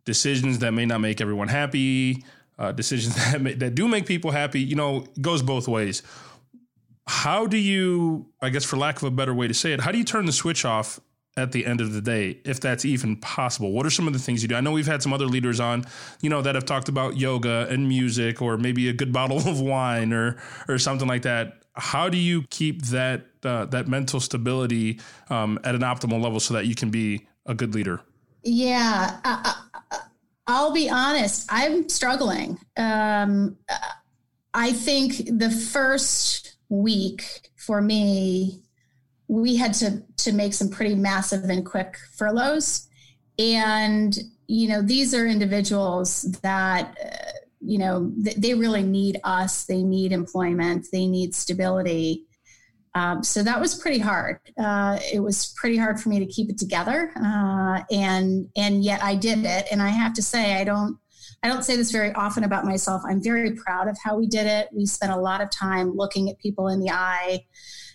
decisions 0.05 0.59
that 0.59 0.73
may 0.73 0.85
not 0.85 0.99
make 0.99 1.21
everyone 1.21 1.47
happy, 1.47 2.23
uh, 2.59 2.71
decisions 2.71 3.15
that, 3.31 3.41
may, 3.41 3.53
that 3.53 3.75
do 3.75 3.87
make 3.87 4.05
people 4.05 4.31
happy, 4.31 4.59
you 4.61 4.75
know, 4.75 5.05
goes 5.21 5.41
both 5.41 5.67
ways. 5.67 6.03
How 7.07 7.47
do 7.47 7.57
you, 7.57 8.27
I 8.41 8.49
guess, 8.49 8.63
for 8.63 8.77
lack 8.77 8.97
of 8.97 9.03
a 9.03 9.11
better 9.11 9.33
way 9.33 9.47
to 9.47 9.53
say 9.53 9.73
it, 9.73 9.81
how 9.81 9.91
do 9.91 9.97
you 9.97 10.05
turn 10.05 10.25
the 10.25 10.31
switch 10.31 10.63
off 10.63 10.99
at 11.35 11.51
the 11.51 11.65
end 11.65 11.81
of 11.81 11.91
the 11.91 12.01
day, 12.01 12.39
if 12.45 12.61
that's 12.61 12.85
even 12.85 13.17
possible? 13.17 13.71
What 13.71 13.85
are 13.85 13.89
some 13.89 14.07
of 14.07 14.13
the 14.13 14.19
things 14.19 14.41
you 14.41 14.47
do? 14.47 14.55
I 14.55 14.61
know 14.61 14.71
we've 14.71 14.87
had 14.87 15.01
some 15.01 15.11
other 15.11 15.25
leaders 15.25 15.59
on, 15.59 15.83
you 16.21 16.29
know, 16.29 16.41
that 16.41 16.55
have 16.55 16.65
talked 16.65 16.87
about 16.87 17.17
yoga 17.17 17.67
and 17.69 17.89
music, 17.89 18.41
or 18.41 18.57
maybe 18.57 18.87
a 18.87 18.93
good 18.93 19.11
bottle 19.19 19.37
of 19.37 19.59
wine, 19.59 20.13
or 20.13 20.37
or 20.67 20.77
something 20.77 21.07
like 21.07 21.23
that. 21.23 21.63
How 21.73 22.07
do 22.07 22.17
you 22.17 22.43
keep 22.49 22.83
that 22.83 23.25
uh, 23.45 23.65
that 23.65 23.87
mental 23.87 24.19
stability 24.19 24.99
um, 25.29 25.59
at 25.63 25.75
an 25.75 25.81
optimal 25.81 26.21
level 26.21 26.39
so 26.39 26.53
that 26.53 26.65
you 26.65 26.75
can 26.75 26.89
be 26.89 27.27
a 27.45 27.53
good 27.53 27.73
leader? 27.75 28.01
Yeah, 28.43 29.19
I, 29.23 30.63
will 30.63 30.73
be 30.73 30.89
honest. 30.89 31.47
I'm 31.49 31.87
struggling. 31.89 32.59
Um, 32.77 33.57
I 34.53 34.71
think 34.73 35.39
the 35.39 35.49
first 35.49 36.57
week 36.69 37.51
for 37.55 37.81
me 37.81 38.61
we 39.27 39.55
had 39.55 39.73
to 39.73 40.03
to 40.17 40.31
make 40.31 40.53
some 40.53 40.69
pretty 40.69 40.95
massive 40.95 41.43
and 41.45 41.65
quick 41.65 41.97
furloughs 42.15 42.87
and 43.39 44.17
you 44.47 44.67
know 44.67 44.81
these 44.81 45.13
are 45.13 45.25
individuals 45.25 46.23
that 46.41 46.97
uh, 47.03 47.31
you 47.61 47.77
know 47.77 48.11
th- 48.23 48.35
they 48.37 48.53
really 48.53 48.83
need 48.83 49.19
us 49.23 49.65
they 49.65 49.81
need 49.81 50.11
employment 50.11 50.87
they 50.91 51.07
need 51.07 51.33
stability 51.33 52.25
um, 52.95 53.23
so 53.23 53.41
that 53.43 53.59
was 53.59 53.75
pretty 53.75 53.99
hard. 53.99 54.39
Uh, 54.57 54.99
it 55.11 55.19
was 55.19 55.53
pretty 55.55 55.77
hard 55.77 55.99
for 55.99 56.09
me 56.09 56.19
to 56.19 56.25
keep 56.25 56.49
it 56.49 56.57
together. 56.57 57.11
Uh, 57.15 57.81
and 57.91 58.49
and 58.55 58.83
yet 58.83 59.03
i 59.03 59.15
did 59.15 59.39
it. 59.45 59.65
And 59.71 59.81
i 59.81 59.89
have 59.89 60.13
to 60.13 60.21
say 60.21 60.55
i 60.55 60.63
don't 60.63 60.97
i 61.41 61.47
don't 61.47 61.63
say 61.63 61.75
this 61.75 61.91
very 61.91 62.13
often 62.13 62.43
about 62.43 62.65
myself. 62.65 63.01
I'm 63.07 63.21
very 63.21 63.55
proud 63.55 63.87
of 63.87 63.97
how 64.03 64.17
we 64.17 64.27
did 64.27 64.47
it. 64.47 64.69
We 64.71 64.85
spent 64.85 65.11
a 65.11 65.17
lot 65.17 65.41
of 65.41 65.49
time 65.49 65.93
looking 65.95 66.29
at 66.29 66.37
people 66.39 66.67
in 66.67 66.79
the 66.79 66.91
eye 66.91 67.45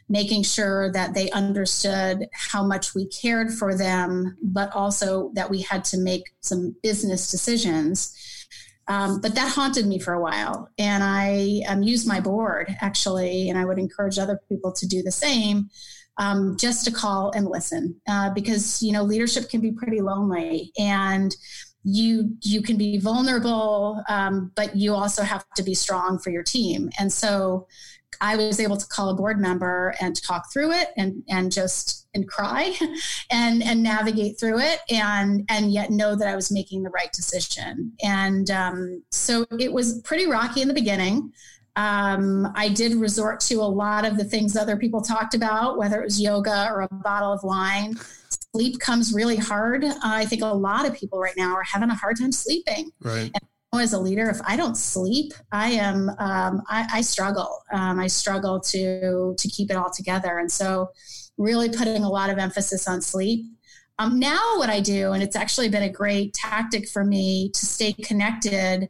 making 0.09 0.43
sure 0.43 0.90
that 0.93 1.14
they 1.14 1.31
understood 1.31 2.26
how 2.33 2.64
much 2.64 2.95
we 2.95 3.07
cared 3.07 3.52
for 3.52 3.76
them, 3.76 4.37
but 4.43 4.73
also 4.73 5.31
that 5.35 5.50
we 5.50 5.61
had 5.61 5.85
to 5.85 5.99
make 5.99 6.23
some 6.40 6.75
business 6.83 7.31
decisions. 7.31 8.14
Um, 8.88 9.21
but 9.21 9.35
that 9.35 9.52
haunted 9.52 9.87
me 9.87 9.99
for 9.99 10.14
a 10.14 10.21
while. 10.21 10.71
And 10.78 11.04
I 11.04 11.62
um, 11.68 11.83
used 11.83 12.09
my 12.09 12.21
board 12.21 12.75
actually, 12.80 13.50
and 13.50 13.59
I 13.59 13.64
would 13.64 13.78
encourage 13.78 14.18
other 14.18 14.40
people 14.49 14.73
to 14.73 14.87
do 14.87 15.02
the 15.02 15.12
same. 15.12 15.71
Um, 16.21 16.57
just 16.57 16.85
to 16.85 16.90
call 16.90 17.30
and 17.30 17.47
listen 17.47 17.95
uh, 18.09 18.35
because 18.35 18.83
you 18.83 18.90
know 18.90 19.04
leadership 19.04 19.49
can 19.49 19.61
be 19.61 19.71
pretty 19.71 20.00
lonely 20.00 20.73
and 20.76 21.33
you 21.85 22.37
you 22.42 22.61
can 22.61 22.76
be 22.76 22.99
vulnerable 22.99 24.02
um, 24.09 24.50
but 24.57 24.75
you 24.75 24.95
also 24.95 25.23
have 25.23 25.45
to 25.54 25.62
be 25.62 25.75
strong 25.75 26.18
for 26.18 26.30
your 26.30 26.42
team 26.42 26.90
and 26.99 27.12
so 27.12 27.68
I 28.21 28.37
was 28.37 28.61
able 28.61 28.77
to 28.77 28.87
call 28.87 29.11
a 29.11 29.15
board 29.15 29.41
member 29.41 29.95
and 30.01 30.21
talk 30.23 30.53
through 30.53 30.73
it 30.73 30.89
and 30.97 31.23
and 31.29 31.53
just 31.53 32.07
and 32.15 32.29
cry 32.29 32.75
and 33.31 33.63
and 33.63 33.83
navigate 33.83 34.39
through 34.39 34.61
it 34.61 34.81
and 34.91 35.45
and 35.49 35.73
yet 35.73 35.91
know 35.91 36.15
that 36.17 36.29
I 36.29 36.37
was 36.37 36.51
making 36.51 36.83
the 36.83 36.91
right 36.91 37.13
decision. 37.13 37.93
And 38.03 38.51
um, 38.51 39.03
so 39.11 39.47
it 39.59 39.73
was 39.73 40.01
pretty 40.03 40.27
rocky 40.27 40.63
in 40.63 40.69
the 40.69 40.75
beginning. 40.75 41.33
Um, 41.77 42.51
I 42.57 42.71
did 42.71 42.95
resort 42.95 43.39
to 43.41 43.57
a 43.57 43.63
lot 43.63 44.05
of 44.05 44.17
the 44.17 44.25
things 44.25 44.57
other 44.57 44.77
people 44.77 45.01
talked 45.01 45.35
about, 45.35 45.79
whether 45.79 46.01
it 46.01 46.05
was 46.05 46.21
yoga 46.21 46.69
or 46.73 46.81
a 46.81 46.89
bottle 46.93 47.33
of 47.33 47.45
wine. 47.45 47.95
Sleep 48.53 48.81
comes 48.81 49.13
really 49.15 49.37
hard. 49.37 49.85
Uh, 49.85 49.99
I 50.03 50.25
think 50.25 50.43
a 50.43 50.47
lot 50.47 50.87
of 50.87 50.95
people 50.95 51.21
right 51.21 51.37
now 51.37 51.55
are 51.55 51.63
having 51.63 51.91
a 51.91 51.95
hard 51.95 52.19
time 52.19 52.33
sleeping. 52.33 52.91
Right. 53.01 53.31
And 53.33 53.43
as 53.75 53.93
a 53.93 53.99
leader, 53.99 54.31
if 54.31 54.41
I 54.47 54.57
don't 54.57 54.77
sleep, 54.77 55.33
I 55.53 55.71
am 55.73 56.09
um, 56.19 56.63
I, 56.69 56.87
I, 56.95 57.01
struggle. 57.03 57.63
Um, 57.73 58.01
I 58.01 58.07
struggle 58.07 58.61
to 58.61 59.35
to 59.37 59.49
keep 59.49 59.71
it 59.71 59.77
all 59.77 59.91
together, 59.91 60.39
and 60.39 60.51
so 60.51 60.91
really 61.37 61.69
putting 61.69 62.03
a 62.03 62.09
lot 62.09 62.31
of 62.31 62.39
emphasis 62.39 62.89
on 62.89 63.03
sleep. 63.03 63.47
Um, 63.99 64.19
now, 64.19 64.55
what 64.57 64.71
I 64.71 64.81
do, 64.81 65.13
and 65.13 65.23
it's 65.23 65.37
actually 65.37 65.69
been 65.69 65.83
a 65.83 65.91
great 65.91 66.33
tactic 66.33 66.89
for 66.89 67.05
me 67.05 67.51
to 67.51 67.67
stay 67.67 67.93
connected. 67.93 68.89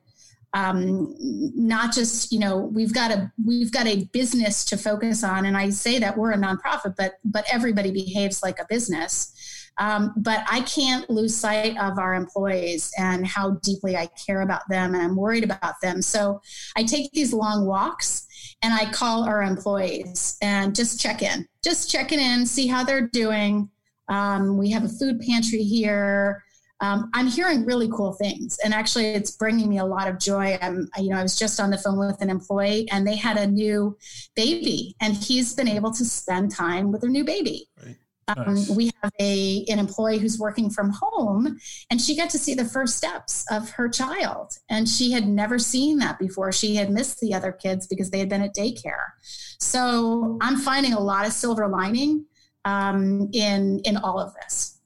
Um, 0.55 1.15
not 1.19 1.93
just 1.93 2.33
you 2.33 2.39
know 2.39 2.57
we've 2.57 2.95
got 2.95 3.11
a 3.11 3.33
we've 3.45 3.73
got 3.73 3.87
a 3.87 4.05
business 4.13 4.65
to 4.67 4.77
focus 4.77 5.25
on, 5.25 5.45
and 5.45 5.57
I 5.57 5.71
say 5.71 5.99
that 5.99 6.17
we're 6.17 6.33
a 6.33 6.39
nonprofit, 6.39 6.95
but 6.97 7.15
but 7.25 7.45
everybody 7.53 7.91
behaves 7.91 8.45
like 8.45 8.61
a 8.61 8.67
business. 8.69 9.35
Um, 9.79 10.13
but 10.17 10.45
I 10.51 10.63
can't 10.63 11.09
lose 11.09 11.37
sight 11.37 11.77
of 11.79 11.99
our 11.99 12.15
employees 12.15 12.93
and 12.99 13.27
how 13.27 13.53
deeply 13.63 13.97
I 13.97 14.09
care 14.27 14.41
about 14.41 14.63
them 14.69 14.95
and 14.95 15.03
I'm 15.03 15.15
worried 15.17 15.45
about 15.45 15.75
them. 15.83 16.03
So 16.03 16.41
I 16.77 16.83
take 16.83 17.13
these 17.13 17.33
long 17.33 17.65
walks 17.65 18.27
and 18.63 18.75
I 18.75 18.91
call 18.91 19.25
our 19.25 19.43
employees 19.43 20.37
and 20.43 20.75
just 20.75 21.01
check 21.01 21.23
in, 21.23 21.47
just 21.63 21.91
checking 21.91 22.19
in, 22.19 22.45
see 22.45 22.67
how 22.67 22.83
they're 22.83 23.09
doing. 23.09 23.71
Um, 24.09 24.57
we 24.59 24.71
have 24.71 24.85
a 24.85 24.89
food 24.89 25.21
pantry 25.21 25.63
here. 25.63 26.43
Um, 26.81 27.11
I'm 27.13 27.27
hearing 27.27 27.65
really 27.65 27.89
cool 27.89 28.13
things, 28.13 28.57
and 28.65 28.73
actually, 28.73 29.07
it's 29.07 29.33
bringing 29.33 29.69
me 29.69 29.79
a 29.79 29.85
lot 29.85 30.07
of 30.07 30.21
joy. 30.21 30.57
I'm, 30.63 30.89
you 30.97 31.11
know, 31.11 31.17
I 31.17 31.25
was 31.25 31.37
just 31.37 31.59
on 31.59 31.71
the 31.71 31.79
phone 31.79 31.99
with 31.99 32.23
an 32.23 32.31
employee, 32.31 32.89
and 32.93 33.05
they 33.05 33.17
had 33.17 33.37
a 33.37 33.49
new 33.49 33.99
baby, 34.37 34.95
and 35.01 35.17
he's 35.17 35.55
been 35.55 35.67
able 35.67 35.91
to 35.91 36.05
spend 36.05 36.53
time 36.53 36.93
with 36.93 37.01
their 37.01 37.11
new 37.11 37.25
baby. 37.25 37.69
Right. 37.85 37.97
Um, 38.37 38.55
nice. 38.55 38.69
We 38.71 38.91
have 39.03 39.13
a 39.21 39.65
an 39.69 39.79
employee 39.79 40.19
who's 40.19 40.39
working 40.39 40.71
from 40.71 40.93
home, 41.01 41.59
and 41.91 42.01
she 42.01 42.17
got 42.17 42.31
to 42.31 42.39
see 42.39 42.55
the 42.55 42.65
first 42.65 42.97
steps 42.97 43.45
of 43.51 43.71
her 43.71 43.89
child, 43.89 44.53
and 44.69 44.89
she 44.89 45.13
had 45.13 45.27
never 45.27 45.59
seen 45.59 45.99
that 45.99 46.19
before. 46.19 46.53
She 46.53 46.77
had 46.77 46.91
missed 46.91 47.21
the 47.21 47.33
other 47.35 47.53
kids 47.53 47.87
because 47.87 48.11
they 48.11 48.19
had 48.19 48.29
been 48.29 48.43
at 48.43 48.55
daycare. 48.55 49.13
So 49.59 50.39
I'm 50.41 50.57
finding 50.57 50.93
a 50.93 51.01
lot 51.01 51.27
of 51.27 51.33
silver 51.33 51.69
lining 51.69 52.27
um, 52.65 53.31
in 53.33 53.81
in 53.85 53.97
all 53.97 54.21
of 54.21 54.35
this. 54.35 54.79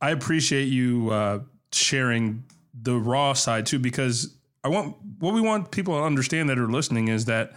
I 0.00 0.10
appreciate 0.10 0.66
you 0.66 1.10
uh, 1.10 1.40
sharing 1.72 2.44
the 2.82 2.96
raw 2.96 3.32
side 3.32 3.66
too, 3.66 3.78
because 3.78 4.34
I 4.64 4.68
want 4.68 4.96
what 5.18 5.34
we 5.34 5.40
want 5.40 5.70
people 5.70 5.96
to 5.98 6.02
understand 6.02 6.48
that 6.48 6.58
are 6.58 6.70
listening 6.70 7.08
is 7.08 7.24
that 7.26 7.52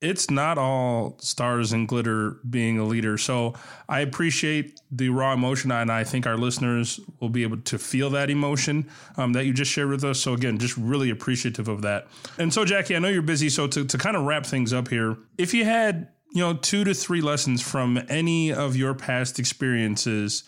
it's 0.00 0.30
not 0.30 0.58
all 0.58 1.16
stars 1.20 1.72
and 1.72 1.88
glitter 1.88 2.38
being 2.48 2.78
a 2.78 2.84
leader. 2.84 3.16
So 3.16 3.54
I 3.88 4.00
appreciate 4.00 4.80
the 4.90 5.08
raw 5.08 5.32
emotion, 5.32 5.72
and 5.72 5.90
I 5.90 6.04
think 6.04 6.26
our 6.26 6.36
listeners 6.36 7.00
will 7.20 7.30
be 7.30 7.42
able 7.42 7.58
to 7.58 7.78
feel 7.78 8.10
that 8.10 8.28
emotion 8.28 8.90
um, 9.16 9.32
that 9.32 9.46
you 9.46 9.54
just 9.54 9.70
shared 9.70 9.88
with 9.88 10.04
us. 10.04 10.20
So 10.20 10.34
again, 10.34 10.58
just 10.58 10.76
really 10.76 11.08
appreciative 11.10 11.68
of 11.68 11.82
that. 11.82 12.08
And 12.38 12.52
so, 12.52 12.64
Jackie, 12.64 12.94
I 12.94 12.98
know 12.98 13.08
you're 13.08 13.22
busy, 13.22 13.48
so 13.48 13.66
to, 13.68 13.84
to 13.84 13.98
kind 13.98 14.16
of 14.16 14.24
wrap 14.24 14.44
things 14.44 14.72
up 14.72 14.88
here, 14.88 15.16
if 15.38 15.54
you 15.54 15.64
had 15.64 16.08
you 16.32 16.40
know 16.42 16.54
two 16.54 16.84
to 16.84 16.92
three 16.92 17.22
lessons 17.22 17.62
from 17.62 18.02
any 18.08 18.52
of 18.52 18.76
your 18.76 18.94
past 18.94 19.38
experiences 19.38 20.44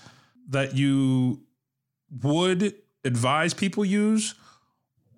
that 0.51 0.75
you 0.75 1.41
would 2.23 2.75
advise 3.05 3.55
people 3.55 3.85
use 3.85 4.35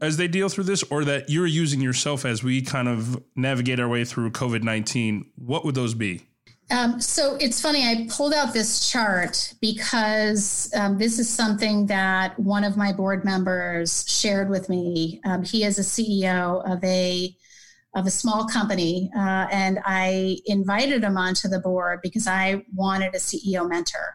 as 0.00 0.16
they 0.16 0.28
deal 0.28 0.48
through 0.48 0.64
this 0.64 0.82
or 0.84 1.04
that 1.04 1.28
you're 1.28 1.46
using 1.46 1.80
yourself 1.80 2.24
as 2.24 2.42
we 2.42 2.62
kind 2.62 2.88
of 2.88 3.22
navigate 3.36 3.80
our 3.80 3.88
way 3.88 4.04
through 4.04 4.30
COVID 4.30 4.62
19, 4.62 5.26
what 5.36 5.64
would 5.64 5.74
those 5.74 5.94
be? 5.94 6.22
Um, 6.70 7.00
so 7.00 7.36
it's 7.40 7.60
funny, 7.60 7.82
I 7.82 8.06
pulled 8.08 8.32
out 8.32 8.52
this 8.52 8.88
chart 8.88 9.54
because 9.60 10.72
um, 10.76 10.98
this 10.98 11.18
is 11.18 11.28
something 11.28 11.86
that 11.86 12.38
one 12.38 12.62
of 12.62 12.76
my 12.76 12.92
board 12.92 13.24
members 13.24 14.08
shared 14.08 14.48
with 14.48 14.68
me. 14.68 15.20
Um, 15.24 15.42
he 15.42 15.64
is 15.64 15.78
a 15.78 15.82
CEO 15.82 16.64
of 16.70 16.82
a 16.84 17.34
of 17.96 18.06
a 18.06 18.10
small 18.10 18.46
company, 18.46 19.10
uh, 19.16 19.48
and 19.50 19.80
I 19.84 20.36
invited 20.46 21.02
him 21.02 21.16
onto 21.16 21.48
the 21.48 21.58
board 21.58 21.98
because 22.04 22.28
I 22.28 22.64
wanted 22.72 23.16
a 23.16 23.18
CEO 23.18 23.68
mentor 23.68 24.14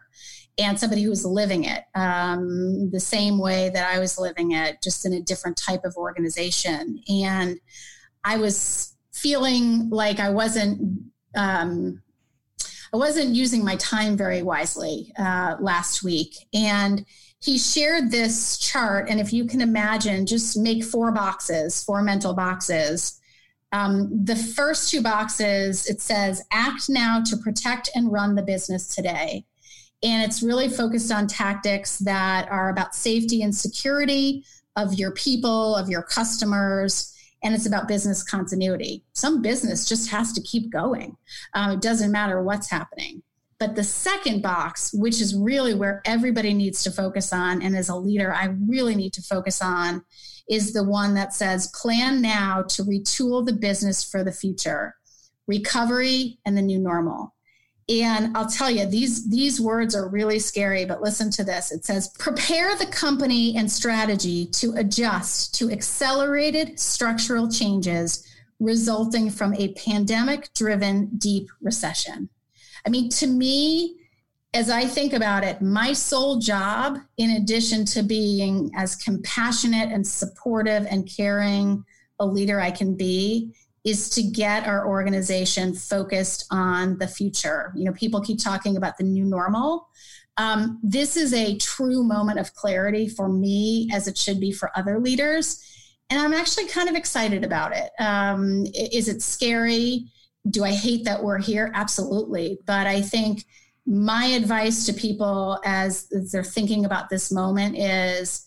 and 0.58 0.78
somebody 0.78 1.02
who 1.02 1.10
was 1.10 1.24
living 1.24 1.64
it 1.64 1.84
um, 1.94 2.90
the 2.90 3.00
same 3.00 3.38
way 3.38 3.70
that 3.70 3.94
I 3.94 3.98
was 3.98 4.18
living 4.18 4.52
it, 4.52 4.82
just 4.82 5.04
in 5.04 5.12
a 5.12 5.20
different 5.20 5.56
type 5.56 5.84
of 5.84 5.96
organization. 5.96 7.02
And 7.08 7.58
I 8.24 8.38
was 8.38 8.96
feeling 9.12 9.90
like 9.90 10.20
I 10.20 10.30
wasn't. 10.30 11.10
Um, 11.34 12.02
I 12.92 12.96
wasn't 12.96 13.34
using 13.34 13.64
my 13.64 13.76
time 13.76 14.16
very 14.16 14.42
wisely 14.42 15.12
uh, 15.18 15.56
last 15.60 16.02
week. 16.02 16.34
And 16.54 17.04
he 17.40 17.58
shared 17.58 18.10
this 18.10 18.58
chart. 18.58 19.10
And 19.10 19.20
if 19.20 19.32
you 19.32 19.44
can 19.44 19.60
imagine, 19.60 20.24
just 20.24 20.56
make 20.56 20.82
four 20.82 21.12
boxes, 21.12 21.82
four 21.84 22.00
mental 22.02 22.32
boxes. 22.32 23.20
Um, 23.72 24.24
the 24.24 24.36
first 24.36 24.90
two 24.90 25.02
boxes, 25.02 25.86
it 25.86 26.00
says, 26.00 26.42
act 26.50 26.88
now 26.88 27.22
to 27.26 27.36
protect 27.36 27.90
and 27.94 28.12
run 28.12 28.34
the 28.34 28.42
business 28.42 28.94
today. 28.94 29.44
And 30.02 30.22
it's 30.22 30.42
really 30.42 30.68
focused 30.68 31.10
on 31.10 31.26
tactics 31.26 31.98
that 32.00 32.50
are 32.50 32.68
about 32.70 32.94
safety 32.94 33.42
and 33.42 33.54
security 33.54 34.44
of 34.76 34.94
your 34.94 35.10
people, 35.12 35.74
of 35.74 35.88
your 35.88 36.02
customers, 36.02 37.12
and 37.42 37.54
it's 37.54 37.66
about 37.66 37.88
business 37.88 38.22
continuity. 38.22 39.04
Some 39.12 39.40
business 39.40 39.88
just 39.88 40.10
has 40.10 40.32
to 40.32 40.42
keep 40.42 40.70
going. 40.70 41.16
Um, 41.54 41.72
it 41.72 41.80
doesn't 41.80 42.12
matter 42.12 42.42
what's 42.42 42.70
happening. 42.70 43.22
But 43.58 43.74
the 43.74 43.84
second 43.84 44.42
box, 44.42 44.92
which 44.92 45.20
is 45.20 45.34
really 45.34 45.74
where 45.74 46.02
everybody 46.04 46.52
needs 46.52 46.82
to 46.82 46.90
focus 46.90 47.32
on, 47.32 47.62
and 47.62 47.74
as 47.74 47.88
a 47.88 47.96
leader, 47.96 48.34
I 48.34 48.54
really 48.68 48.94
need 48.94 49.14
to 49.14 49.22
focus 49.22 49.62
on, 49.62 50.04
is 50.48 50.72
the 50.72 50.84
one 50.84 51.14
that 51.14 51.34
says 51.34 51.72
plan 51.74 52.20
now 52.20 52.62
to 52.62 52.84
retool 52.84 53.46
the 53.46 53.54
business 53.54 54.04
for 54.04 54.22
the 54.22 54.32
future, 54.32 54.94
recovery, 55.46 56.38
and 56.44 56.56
the 56.56 56.62
new 56.62 56.78
normal. 56.78 57.34
And 57.88 58.36
I'll 58.36 58.48
tell 58.48 58.70
you, 58.70 58.84
these, 58.86 59.28
these 59.28 59.60
words 59.60 59.94
are 59.94 60.08
really 60.08 60.40
scary, 60.40 60.84
but 60.84 61.02
listen 61.02 61.30
to 61.32 61.44
this. 61.44 61.70
It 61.70 61.84
says, 61.84 62.08
prepare 62.18 62.74
the 62.76 62.86
company 62.86 63.56
and 63.56 63.70
strategy 63.70 64.46
to 64.46 64.72
adjust 64.72 65.54
to 65.56 65.70
accelerated 65.70 66.80
structural 66.80 67.48
changes 67.48 68.26
resulting 68.58 69.30
from 69.30 69.54
a 69.54 69.72
pandemic 69.74 70.52
driven 70.54 71.10
deep 71.18 71.48
recession. 71.60 72.28
I 72.84 72.88
mean, 72.88 73.08
to 73.10 73.26
me, 73.28 73.96
as 74.52 74.70
I 74.70 74.86
think 74.86 75.12
about 75.12 75.44
it, 75.44 75.60
my 75.60 75.92
sole 75.92 76.40
job, 76.40 76.98
in 77.18 77.32
addition 77.32 77.84
to 77.86 78.02
being 78.02 78.70
as 78.74 78.96
compassionate 78.96 79.92
and 79.92 80.06
supportive 80.06 80.86
and 80.86 81.08
caring 81.08 81.84
a 82.18 82.26
leader 82.26 82.58
I 82.58 82.70
can 82.70 82.94
be, 82.96 83.54
is 83.86 84.10
to 84.10 84.22
get 84.22 84.66
our 84.66 84.86
organization 84.86 85.74
focused 85.74 86.44
on 86.50 86.98
the 86.98 87.08
future. 87.08 87.72
You 87.74 87.84
know, 87.84 87.92
people 87.92 88.20
keep 88.20 88.42
talking 88.42 88.76
about 88.76 88.98
the 88.98 89.04
new 89.04 89.24
normal. 89.24 89.88
Um, 90.36 90.78
this 90.82 91.16
is 91.16 91.32
a 91.32 91.56
true 91.56 92.04
moment 92.04 92.38
of 92.38 92.52
clarity 92.52 93.08
for 93.08 93.28
me, 93.28 93.88
as 93.94 94.06
it 94.08 94.18
should 94.18 94.40
be 94.40 94.52
for 94.52 94.70
other 94.76 94.98
leaders. 94.98 95.62
And 96.10 96.20
I'm 96.20 96.34
actually 96.34 96.66
kind 96.66 96.88
of 96.88 96.94
excited 96.94 97.44
about 97.44 97.74
it. 97.74 97.90
Um, 97.98 98.66
is 98.74 99.08
it 99.08 99.22
scary? 99.22 100.06
do 100.50 100.64
I 100.64 100.72
hate 100.72 101.04
that 101.04 101.22
we're 101.22 101.38
here? 101.38 101.70
Absolutely. 101.74 102.58
But 102.66 102.86
I 102.86 103.00
think 103.00 103.44
my 103.86 104.26
advice 104.26 104.86
to 104.86 104.92
people 104.92 105.60
as 105.64 106.08
they're 106.32 106.44
thinking 106.44 106.84
about 106.84 107.08
this 107.08 107.32
moment 107.32 107.76
is 107.76 108.46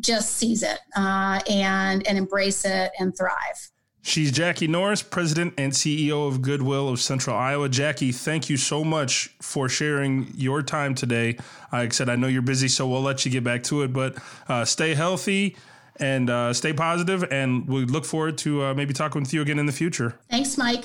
just 0.00 0.32
seize 0.32 0.62
it 0.62 0.80
uh, 0.96 1.40
and 1.48 2.06
and 2.06 2.18
embrace 2.18 2.64
it 2.64 2.92
and 2.98 3.16
thrive. 3.16 3.70
She's 4.06 4.30
Jackie 4.30 4.68
Norris, 4.68 5.02
President 5.02 5.54
and 5.58 5.72
CEO 5.72 6.28
of 6.28 6.40
Goodwill 6.40 6.88
of 6.88 7.00
Central 7.00 7.34
Iowa. 7.34 7.68
Jackie, 7.68 8.12
thank 8.12 8.48
you 8.48 8.56
so 8.56 8.84
much 8.84 9.34
for 9.42 9.68
sharing 9.68 10.32
your 10.36 10.62
time 10.62 10.94
today. 10.94 11.38
Like 11.72 11.90
I 11.90 11.92
said, 11.92 12.08
I 12.08 12.14
know 12.14 12.28
you're 12.28 12.40
busy, 12.40 12.68
so 12.68 12.86
we'll 12.86 13.02
let 13.02 13.24
you 13.24 13.32
get 13.32 13.42
back 13.42 13.64
to 13.64 13.82
it. 13.82 13.92
But 13.92 14.16
uh, 14.48 14.64
stay 14.64 14.94
healthy 14.94 15.56
and 15.96 16.30
uh, 16.30 16.52
stay 16.52 16.72
positive, 16.72 17.24
and 17.32 17.66
we 17.66 17.84
look 17.84 18.04
forward 18.04 18.38
to 18.38 18.66
uh, 18.66 18.74
maybe 18.74 18.94
talking 18.94 19.22
with 19.22 19.34
you 19.34 19.42
again 19.42 19.58
in 19.58 19.66
the 19.66 19.72
future. 19.72 20.16
Thanks, 20.30 20.56
Mike. 20.56 20.84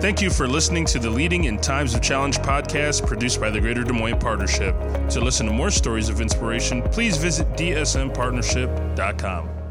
Thank 0.00 0.20
you 0.20 0.28
for 0.28 0.48
listening 0.48 0.86
to 0.86 0.98
the 0.98 1.10
Leading 1.10 1.44
in 1.44 1.60
Times 1.60 1.94
of 1.94 2.02
Challenge 2.02 2.38
podcast 2.38 3.06
produced 3.06 3.40
by 3.40 3.48
the 3.48 3.60
Greater 3.60 3.84
Des 3.84 3.92
Moines 3.92 4.18
Partnership. 4.18 4.74
To 5.10 5.20
listen 5.20 5.46
to 5.46 5.52
more 5.52 5.70
stories 5.70 6.08
of 6.08 6.20
inspiration, 6.20 6.82
please 6.82 7.16
visit 7.16 7.46
dsmpartnership.com. 7.52 9.63